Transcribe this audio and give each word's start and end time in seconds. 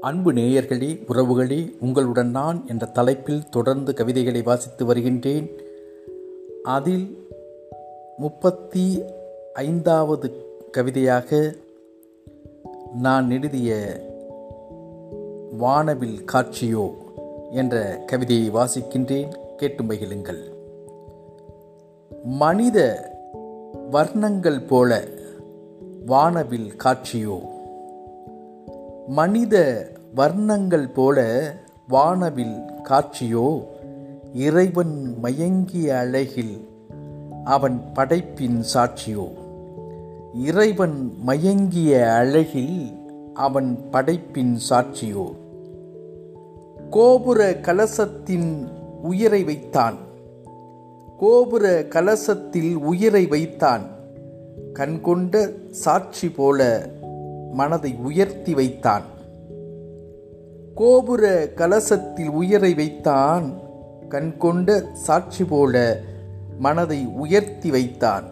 அன்பு 0.00 0.32
நேயர்களே 0.32 1.04
உறவுகளே 1.08 1.72
உங்களுடன் 1.80 2.30
நான் 2.30 2.64
என்ற 2.68 2.86
தலைப்பில் 2.86 3.48
தொடர்ந்து 3.48 3.94
கவிதைகளை 3.94 4.42
வாசித்து 4.42 4.84
வருகின்றேன். 4.84 5.50
அதில் 6.62 7.28
முப்பத்தி 8.16 9.02
ஐந்தாவது 9.52 10.32
கவிதையாக 10.70 11.54
நான் 12.94 13.30
எழுதிய 13.30 14.00
வானவில் 15.58 16.24
காட்சியோ 16.32 16.90
என்ற 17.50 18.02
கவிதையை 18.06 18.50
வாசிக்கின்றேன். 18.50 19.36
கேட்டு 19.56 19.82
மகிழுங்கள். 19.82 20.40
மனித 22.24 23.08
வர்ணங்கள் 23.92 24.66
போல 24.66 25.04
வானவில் 26.06 26.72
காட்சியோ 26.84 27.58
மனித 29.10 29.86
வர்ணங்கள் 30.16 30.92
போல 30.92 31.40
வானவில் 31.88 32.62
காட்சியோ? 32.82 33.66
இறைவன் 34.34 35.18
மயங்கிய 35.20 35.98
அழகில் 35.98 36.68
அவன் 37.44 37.82
படைப்பின் 37.94 38.64
சாட்சியோ? 38.74 39.32
இறைவன் 40.34 41.14
மயங்கிய 41.18 42.12
அழகில் 42.12 42.92
அவன் 43.34 43.78
படைப்பின் 43.90 44.58
சாட்சியோ? 44.70 45.32
கோபுர 46.90 47.52
கலசத்தின் 47.52 48.68
உயிரை 49.02 49.44
வைத்தான். 49.44 49.96
கோபுர 51.18 51.84
கலசத்தில் 51.84 52.74
உயிரை 52.74 53.26
வைத்தான். 53.26 53.82
கண்கொண்ட 54.72 55.50
சாட்சி 55.70 56.28
போல 56.28 56.88
மனதை 57.52 57.94
உயர்த்தி 57.94 58.54
வைத்தான். 58.54 59.02
கோபுர 60.74 61.48
கலசத்தில் 61.48 62.28
உயிரை 62.28 62.74
வைத்தான். 62.74 63.58
கண்கொண்ட 64.08 64.84
சாட்சி 64.92 65.44
போல 65.44 66.00
மனதை 66.58 67.06
உயர்த்தி 67.06 67.70
வைத்தான். 67.70 68.24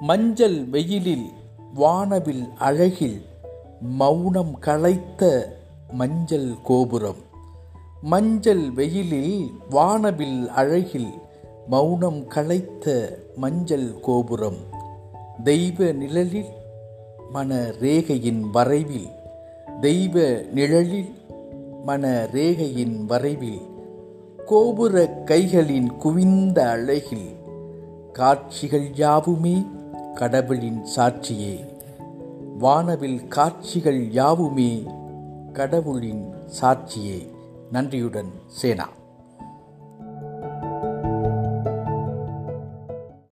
மஞ்சள் 0.00 0.64
வெயிலில் 0.64 1.26
வானவில் 1.74 2.48
அழகில் 2.58 3.22
மௌனம் 3.80 4.58
களைத்த 4.58 5.52
மஞ்சள் 5.92 6.54
கோபுரம். 6.64 7.30
மஞ்சள் 8.02 8.70
வெயிலில் 8.70 9.50
வானவில் 9.70 10.48
அழகில் 10.48 11.12
மௌனம் 11.66 12.26
களைத்த 12.26 13.18
மஞ்சள் 13.36 14.00
கோபுரம். 14.00 14.80
தெய்வ 15.44 15.92
நிழலில் 15.92 16.48
மன 17.30 17.56
ரேகையின் 17.80 18.40
வரைவில் 18.40 19.08
தெய்வ 19.80 20.20
நிழலில் 20.52 21.14
மன 21.84 22.28
ரேகையின் 22.32 23.04
வரைவில் 23.04 23.60
கோபுர 24.46 25.22
கைகளின் 25.24 25.96
குவிந்த 25.96 26.70
அழகில் 26.70 27.36
காட்சிகள் 28.12 28.90
யாவுமே 28.94 29.66
கடவுளின் 30.14 30.86
சாட்சியே. 30.96 31.66
வானவில் 32.58 33.28
காட்சிகள் 33.28 34.10
யாவுமே 34.10 34.82
கடவுளின் 35.52 36.34
சாட்சியே. 36.60 37.28
நன்றியுடன் 37.70 38.30
சேனா. 38.46 38.88